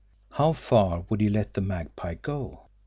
How 0.31 0.53
far 0.53 1.05
would 1.09 1.21
he 1.21 1.29
let 1.29 1.53
the 1.53 1.61
Magpie 1.61 2.15
go? 2.15 2.63